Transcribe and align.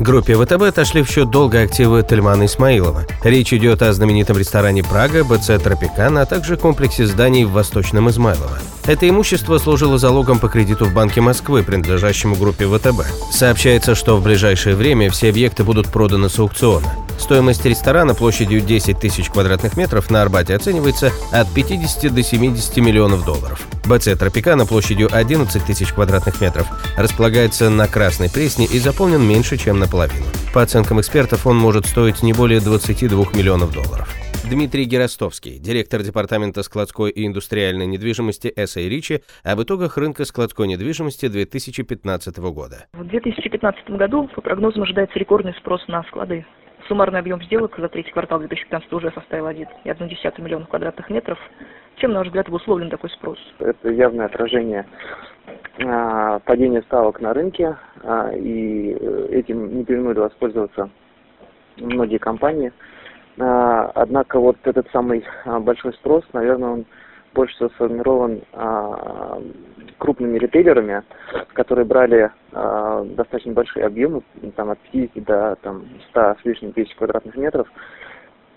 Группе 0.00 0.34
ВТБ 0.34 0.62
отошли 0.62 1.02
в 1.02 1.10
счет 1.10 1.28
долга 1.28 1.60
активы 1.60 2.02
Тельмана 2.02 2.46
Исмаилова. 2.46 3.04
Речь 3.22 3.52
идет 3.52 3.82
о 3.82 3.92
знаменитом 3.92 4.38
ресторане 4.38 4.82
«Прага», 4.82 5.24
БЦ 5.24 5.62
«Тропикан», 5.62 6.16
а 6.16 6.24
также 6.24 6.56
комплексе 6.56 7.06
зданий 7.06 7.44
в 7.44 7.50
Восточном 7.50 8.08
Измайлово. 8.08 8.58
Это 8.86 9.06
имущество 9.06 9.58
служило 9.58 9.98
залогом 9.98 10.38
по 10.38 10.48
кредиту 10.48 10.86
в 10.86 10.94
Банке 10.94 11.20
Москвы, 11.20 11.62
принадлежащему 11.62 12.34
группе 12.34 12.66
ВТБ. 12.66 13.02
Сообщается, 13.30 13.94
что 13.94 14.16
в 14.16 14.22
ближайшее 14.22 14.74
время 14.74 15.10
все 15.10 15.28
объекты 15.28 15.64
будут 15.64 15.88
проданы 15.88 16.30
с 16.30 16.38
аукциона. 16.38 16.88
Стоимость 17.20 17.64
ресторана 17.66 18.14
площадью 18.14 18.60
10 18.62 18.98
тысяч 18.98 19.28
квадратных 19.28 19.76
метров 19.76 20.10
на 20.10 20.22
Арбате 20.22 20.54
оценивается 20.54 21.10
от 21.32 21.52
50 21.54 22.12
до 22.12 22.22
70 22.22 22.76
миллионов 22.78 23.24
долларов. 23.24 23.68
БЦ 23.86 24.18
«Тропикана» 24.18 24.64
площадью 24.66 25.08
11 25.12 25.64
тысяч 25.64 25.92
квадратных 25.92 26.40
метров 26.40 26.66
располагается 26.96 27.68
на 27.70 27.86
Красной 27.86 28.30
Пресне 28.30 28.64
и 28.64 28.78
заполнен 28.78 29.22
меньше, 29.22 29.58
чем 29.58 29.78
наполовину. 29.78 30.24
По 30.54 30.62
оценкам 30.62 31.00
экспертов, 31.00 31.46
он 31.46 31.56
может 31.56 31.86
стоить 31.86 32.22
не 32.22 32.32
более 32.32 32.60
22 32.60 33.26
миллионов 33.34 33.72
долларов. 33.72 34.08
Дмитрий 34.50 34.84
Геростовский, 34.84 35.58
директор 35.58 36.02
Департамента 36.02 36.62
складской 36.64 37.10
и 37.10 37.26
индустриальной 37.26 37.86
недвижимости 37.86 38.52
СА 38.66 38.80
Ричи, 38.80 39.20
об 39.44 39.62
итогах 39.62 39.98
рынка 39.98 40.24
складской 40.24 40.66
недвижимости 40.66 41.28
2015 41.28 42.38
года. 42.38 42.86
В 42.94 43.04
2015 43.04 43.90
году, 43.90 44.28
по 44.34 44.40
прогнозам, 44.40 44.82
ожидается 44.82 45.18
рекордный 45.18 45.54
спрос 45.60 45.86
на 45.86 46.02
склады. 46.04 46.46
Суммарный 46.90 47.20
объем 47.20 47.40
сделок 47.44 47.76
за 47.78 47.88
третий 47.88 48.10
квартал 48.10 48.40
2015 48.40 48.92
уже 48.94 49.12
составил 49.12 49.46
1,1 49.46 50.42
миллиона 50.42 50.66
квадратных 50.66 51.08
метров. 51.08 51.38
Чем, 51.94 52.10
на 52.10 52.18
ваш 52.18 52.26
взгляд, 52.26 52.48
обусловлен 52.48 52.90
такой 52.90 53.10
спрос? 53.10 53.38
Это 53.60 53.90
явное 53.90 54.26
отражение 54.26 54.84
а, 55.86 56.40
падения 56.40 56.82
ставок 56.82 57.20
на 57.20 57.32
рынке, 57.32 57.76
а, 58.02 58.32
и 58.32 58.96
э, 58.98 59.28
этим 59.30 59.78
не 59.78 59.84
применули 59.84 60.18
воспользоваться 60.18 60.90
многие 61.76 62.18
компании. 62.18 62.72
А, 63.38 63.92
однако 63.94 64.40
вот 64.40 64.56
этот 64.64 64.90
самый 64.90 65.24
большой 65.60 65.92
спрос, 65.92 66.24
наверное, 66.32 66.70
он 66.70 66.86
больше 67.34 67.54
всего 67.54 67.68
сформирован 67.68 68.40
крупными 70.00 70.38
ритейлерами, 70.38 71.02
которые 71.52 71.84
брали 71.84 72.30
э, 72.52 73.04
достаточно 73.16 73.52
большие 73.52 73.86
объемы, 73.86 74.22
там 74.56 74.70
от 74.70 74.78
50 74.90 75.24
до 75.24 75.56
там, 75.62 75.84
100 76.10 76.36
с 76.40 76.44
лишним 76.44 76.72
тысяч 76.72 76.94
квадратных 76.96 77.36
метров. 77.36 77.68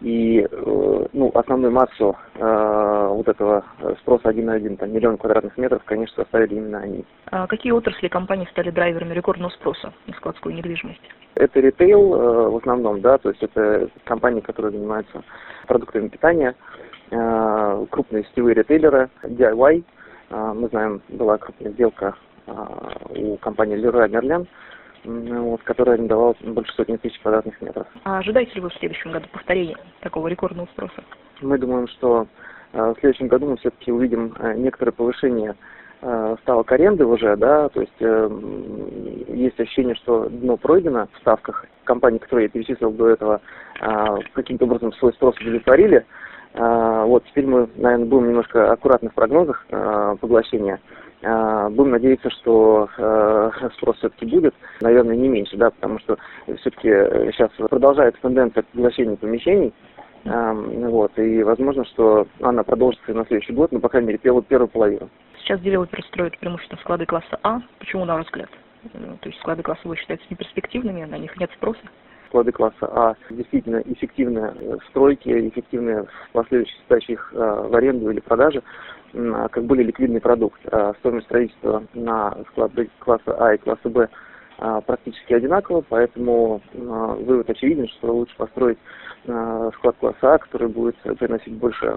И 0.01 0.45
э, 0.49 1.05
ну, 1.13 1.31
основную 1.33 1.71
массу 1.71 2.17
э, 2.35 3.07
вот 3.09 3.27
этого 3.27 3.63
спроса 4.01 4.29
один 4.29 4.47
на 4.47 4.53
один, 4.53 4.75
там, 4.75 4.91
миллион 4.91 5.17
квадратных 5.17 5.57
метров, 5.57 5.83
конечно, 5.85 6.23
составили 6.23 6.55
именно 6.55 6.79
они. 6.79 7.05
А 7.31 7.47
какие 7.47 7.71
отрасли 7.71 8.07
компаний 8.07 8.47
стали 8.51 8.69
драйверами 8.69 9.13
рекордного 9.13 9.51
спроса 9.51 9.93
на 10.07 10.13
складскую 10.15 10.55
недвижимость? 10.55 11.01
Это 11.35 11.59
ритейл 11.59 12.15
э, 12.15 12.49
в 12.49 12.57
основном, 12.57 13.01
да, 13.01 13.17
то 13.17 13.29
есть 13.29 13.43
это 13.43 13.89
компании, 14.03 14.41
которые 14.41 14.71
занимаются 14.71 15.23
продуктами 15.67 16.09
питания, 16.09 16.55
э, 17.11 17.85
крупные 17.89 18.25
сетевые 18.25 18.55
ритейлеры, 18.55 19.09
DIY, 19.23 19.83
мы 20.33 20.67
знаем, 20.69 21.01
была 21.09 21.37
крупная 21.37 21.71
сделка 21.71 22.15
а, 22.47 22.91
у 23.15 23.37
компании 23.37 23.77
Leroy 23.77 24.09
Merlin, 24.09 24.47
вот, 25.05 25.61
которая 25.63 25.95
арендовала 25.95 26.35
больше 26.41 26.73
сотни 26.73 26.97
тысяч 26.97 27.19
квадратных 27.19 27.61
метров. 27.61 27.87
А 28.03 28.19
ожидаете 28.19 28.53
ли 28.55 28.61
вы 28.61 28.69
в 28.69 28.75
следующем 28.75 29.11
году 29.11 29.27
повторения 29.31 29.77
такого 30.01 30.27
рекордного 30.27 30.67
спроса? 30.67 31.03
Мы 31.41 31.57
думаем, 31.57 31.87
что 31.87 32.27
а, 32.73 32.93
в 32.93 32.99
следующем 32.99 33.27
году 33.27 33.49
мы 33.49 33.57
все-таки 33.57 33.91
увидим 33.91 34.35
некоторое 34.55 34.91
повышение 34.91 35.55
ставок 36.41 36.69
аренды 36.73 37.05
уже, 37.05 37.37
да, 37.37 37.69
то 37.69 37.79
есть 37.79 37.93
э, 38.01 38.29
есть 39.29 39.57
ощущение, 39.57 39.95
что 39.95 40.27
дно 40.27 40.57
пройдено 40.57 41.07
в 41.13 41.17
ставках. 41.19 41.65
Компании, 41.85 42.17
которые 42.17 42.47
я 42.47 42.49
перечислил 42.49 42.91
до 42.91 43.07
этого, 43.07 43.39
каким-то 44.33 44.65
образом 44.65 44.91
свой 44.93 45.13
спрос 45.13 45.37
удовлетворили, 45.39 45.99
а, 45.99 46.03
вот 46.53 47.23
теперь 47.25 47.45
мы, 47.45 47.67
наверное, 47.75 48.05
будем 48.05 48.27
немножко 48.29 48.71
аккуратны 48.71 49.09
в 49.09 49.13
прогнозах 49.13 49.65
а, 49.71 50.15
поглощения. 50.17 50.79
А, 51.23 51.69
будем 51.69 51.91
надеяться, 51.91 52.29
что 52.29 52.89
спрос 53.77 53.97
все-таки 53.97 54.25
будет, 54.25 54.53
наверное, 54.81 55.15
не 55.15 55.29
меньше, 55.29 55.57
да, 55.57 55.71
потому 55.71 55.99
что 55.99 56.17
все-таки 56.59 56.89
сейчас 57.31 57.49
продолжается 57.69 58.21
тенденция 58.21 58.63
к 58.63 58.67
поглощению 58.67 59.17
помещений, 59.17 59.73
вот, 60.25 61.17
и 61.17 61.43
возможно, 61.43 61.85
что 61.85 62.27
она 62.41 62.63
продолжится 62.63 63.13
на 63.13 63.25
следующий 63.25 63.53
год, 63.53 63.71
ну, 63.71 63.79
по 63.79 63.89
крайней 63.89 64.07
мере, 64.07 64.19
первую, 64.19 64.43
первую 64.43 64.69
половину. 64.69 65.09
Сейчас 65.39 65.59
девелоперы 65.59 66.03
строят 66.03 66.37
преимущественно 66.39 66.79
склады 66.79 67.05
класса 67.05 67.37
А. 67.43 67.59
Почему, 67.79 68.05
на 68.05 68.15
ваш 68.15 68.25
взгляд? 68.27 68.49
То 68.93 69.29
есть 69.29 69.39
склады 69.39 69.63
класса 69.63 69.81
вы 69.83 69.97
считаете 69.97 70.23
неперспективными, 70.29 71.03
на 71.03 71.17
них 71.17 71.35
нет 71.37 71.49
спроса? 71.55 71.81
Склады 72.33 72.51
класса 72.51 72.75
А 72.81 73.15
действительно 73.29 73.83
эффективные 73.85 74.53
стройки, 74.89 75.29
эффективные 75.29 76.03
в 76.03 76.31
последующей 76.31 76.75
сдаче 76.87 77.13
их 77.13 77.31
э, 77.33 77.37
в 77.37 77.75
аренду 77.75 78.09
или 78.09 78.19
продаже, 78.19 78.63
как 79.13 79.63
более 79.65 79.85
ликвидный 79.85 80.19
продукт. 80.19 80.59
А 80.71 80.95
стоимость 80.99 81.27
строительства 81.27 81.83
на 81.93 82.35
склады 82.49 82.89
класса 82.97 83.35
А 83.37 83.53
и 83.53 83.59
класса 83.59 83.87
Б 83.87 84.09
а, 84.57 84.81
практически 84.81 85.33
одинаково, 85.33 85.83
поэтому 85.87 86.61
а, 86.73 87.13
вывод 87.13 87.47
очевиден, 87.47 87.87
что 87.89 88.11
лучше 88.11 88.35
построить 88.37 88.79
склад 89.23 89.95
класса 89.99 90.33
А, 90.33 90.37
который 90.39 90.67
будет 90.67 90.95
приносить 91.19 91.53
больше, 91.53 91.95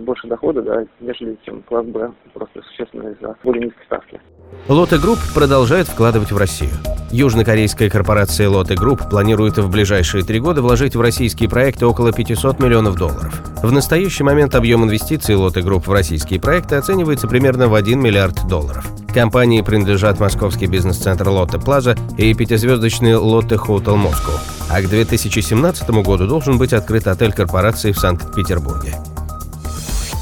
больше 0.00 0.26
дохода, 0.26 0.62
да, 0.62 0.84
нежели 1.00 1.38
чем 1.44 1.62
класс 1.62 1.86
Б, 1.86 2.10
просто 2.34 2.60
существенно 2.62 3.08
из-за 3.10 3.36
более 3.44 3.66
низкой 3.66 3.84
ставки. 3.84 4.20
Lotte 4.68 4.98
Group 4.98 5.18
продолжает 5.34 5.86
вкладывать 5.86 6.32
в 6.32 6.36
Россию. 6.36 6.72
Южнокорейская 7.12 7.90
корпорация 7.90 8.48
Lotte 8.48 8.74
Group 8.74 9.10
планирует 9.10 9.58
в 9.58 9.68
ближайшие 9.68 10.24
три 10.24 10.40
года 10.40 10.62
вложить 10.62 10.96
в 10.96 11.00
российские 11.02 11.46
проекты 11.46 11.84
около 11.84 12.10
500 12.10 12.58
миллионов 12.58 12.96
долларов. 12.96 13.38
В 13.62 13.70
настоящий 13.70 14.24
момент 14.24 14.54
объем 14.54 14.82
инвестиций 14.82 15.34
Lotte 15.34 15.60
Group 15.60 15.86
в 15.86 15.92
российские 15.92 16.40
проекты 16.40 16.76
оценивается 16.76 17.28
примерно 17.28 17.68
в 17.68 17.74
1 17.74 18.00
миллиард 18.00 18.48
долларов. 18.48 18.86
Компании 19.12 19.60
принадлежат 19.60 20.20
московский 20.20 20.64
бизнес-центр 20.64 21.28
Lotte 21.28 21.58
Plaza 21.58 21.96
и 22.16 22.32
пятизвездочный 22.32 23.16
Lotte 23.16 23.58
Hotel 23.58 23.96
Москва. 23.96 24.40
А 24.70 24.80
к 24.80 24.88
2017 24.88 25.90
году 25.90 26.26
должен 26.26 26.56
быть 26.56 26.72
открыт 26.72 27.06
отель 27.06 27.34
корпорации 27.34 27.92
в 27.92 27.98
Санкт-Петербурге. 27.98 28.94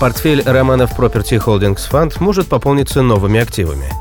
Портфель 0.01 0.43
Романов 0.45 0.99
Property 0.99 1.41
Holdings 1.41 1.89
Fund 1.89 2.15
может 2.19 2.49
пополниться 2.49 3.01
новыми 3.03 3.39
активами– 3.39 3.87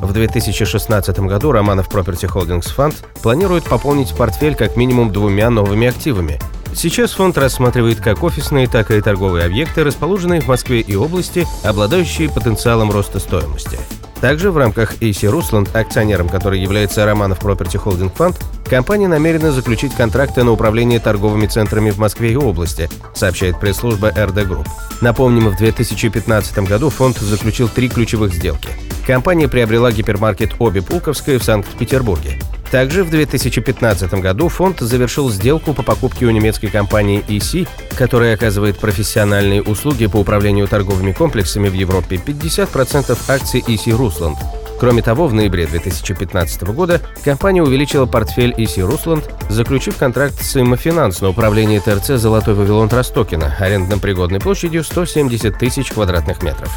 в 0.00 0.12
2016 0.12 1.18
году 1.20 1.52
Романов 1.52 1.88
Property 1.88 2.28
Holdings 2.28 2.74
Fund 2.74 2.94
планирует 3.22 3.64
пополнить 3.64 4.14
портфель 4.14 4.54
как 4.54 4.76
минимум 4.76 5.12
двумя 5.12 5.50
новыми 5.50 5.88
активами. 5.88 6.38
Сейчас 6.74 7.12
фонд 7.12 7.36
рассматривает 7.36 8.00
как 8.00 8.22
офисные, 8.22 8.68
так 8.68 8.90
и 8.90 9.00
торговые 9.00 9.44
объекты, 9.44 9.84
расположенные 9.84 10.40
в 10.40 10.48
Москве 10.48 10.80
и 10.80 10.94
области, 10.94 11.46
обладающие 11.64 12.30
потенциалом 12.30 12.90
роста 12.90 13.18
стоимости. 13.18 13.78
Также 14.20 14.50
в 14.50 14.58
рамках 14.58 14.96
AC 14.96 15.30
Rusland, 15.30 15.68
акционером 15.74 16.28
которой 16.28 16.60
является 16.60 17.04
Романов 17.06 17.40
Property 17.40 17.82
Holding 17.82 18.12
Fund, 18.14 18.36
компания 18.68 19.08
намерена 19.08 19.52
заключить 19.52 19.94
контракты 19.94 20.44
на 20.44 20.52
управление 20.52 21.00
торговыми 21.00 21.46
центрами 21.46 21.90
в 21.90 21.98
Москве 21.98 22.32
и 22.32 22.36
области, 22.36 22.88
сообщает 23.14 23.58
пресс-служба 23.58 24.10
RD 24.10 24.46
Group. 24.46 24.68
Напомним, 25.00 25.48
в 25.48 25.56
2015 25.56 26.58
году 26.60 26.90
фонд 26.90 27.18
заключил 27.18 27.68
три 27.68 27.88
ключевых 27.88 28.34
сделки– 28.34 28.68
Компания 29.10 29.48
приобрела 29.48 29.90
гипермаркет 29.90 30.54
«Оби 30.60 30.78
Пулковская» 30.78 31.40
в 31.40 31.42
Санкт-Петербурге. 31.42 32.38
Также 32.70 33.02
в 33.02 33.10
2015 33.10 34.14
году 34.14 34.48
фонд 34.48 34.80
завершил 34.80 35.28
сделку 35.30 35.74
по 35.74 35.82
покупке 35.82 36.26
у 36.26 36.30
немецкой 36.30 36.68
компании 36.68 37.24
EC, 37.26 37.68
которая 37.96 38.34
оказывает 38.34 38.78
профессиональные 38.78 39.62
услуги 39.62 40.06
по 40.06 40.18
управлению 40.18 40.68
торговыми 40.68 41.12
комплексами 41.12 41.68
в 41.68 41.74
Европе 41.74 42.16
50% 42.16 43.18
акций 43.28 43.64
EC 43.66 43.90
Русланд. 43.96 44.38
Кроме 44.78 45.02
того, 45.02 45.26
в 45.26 45.34
ноябре 45.34 45.66
2015 45.66 46.62
года 46.62 47.02
компания 47.22 47.62
увеличила 47.62 48.06
портфель 48.06 48.54
EC 48.56 48.80
Русланд, 48.80 49.28
заключив 49.50 49.96
контракт 49.96 50.40
с 50.40 50.56
Иммофинанс 50.56 51.20
на 51.20 51.28
управление 51.28 51.80
ТРЦ 51.80 52.12
«Золотой 52.12 52.54
Вавилон 52.54 52.88
Ростокина» 52.88 53.54
арендно-пригодной 53.58 54.40
площадью 54.40 54.84
170 54.84 55.58
тысяч 55.58 55.90
квадратных 55.90 56.42
метров. 56.42 56.70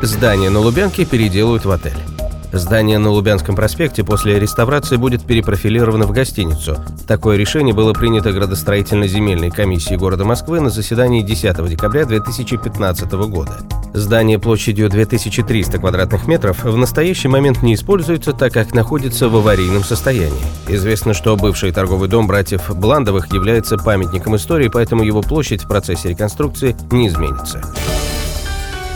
Здание 0.00 0.48
на 0.48 0.60
Лубянке 0.60 1.04
переделают 1.04 1.66
в 1.66 1.70
отель. 1.70 2.21
Здание 2.52 2.98
на 2.98 3.10
Лубянском 3.10 3.56
проспекте 3.56 4.04
после 4.04 4.38
реставрации 4.38 4.96
будет 4.96 5.24
перепрофилировано 5.24 6.06
в 6.06 6.12
гостиницу. 6.12 6.76
Такое 7.06 7.38
решение 7.38 7.74
было 7.74 7.94
принято 7.94 8.30
градостроительно-земельной 8.30 9.50
комиссией 9.50 9.96
города 9.96 10.26
Москвы 10.26 10.60
на 10.60 10.68
заседании 10.68 11.22
10 11.22 11.66
декабря 11.70 12.04
2015 12.04 13.10
года. 13.12 13.58
Здание 13.94 14.38
площадью 14.38 14.90
2300 14.90 15.78
квадратных 15.78 16.26
метров 16.26 16.64
в 16.64 16.76
настоящий 16.76 17.28
момент 17.28 17.62
не 17.62 17.74
используется, 17.74 18.34
так 18.34 18.52
как 18.52 18.74
находится 18.74 19.30
в 19.30 19.36
аварийном 19.36 19.82
состоянии. 19.82 20.42
Известно, 20.68 21.14
что 21.14 21.36
бывший 21.36 21.72
торговый 21.72 22.10
дом 22.10 22.26
братьев 22.26 22.70
Бландовых 22.74 23.32
является 23.32 23.78
памятником 23.78 24.36
истории, 24.36 24.68
поэтому 24.68 25.02
его 25.04 25.22
площадь 25.22 25.64
в 25.64 25.68
процессе 25.68 26.10
реконструкции 26.10 26.76
не 26.90 27.08
изменится. 27.08 27.62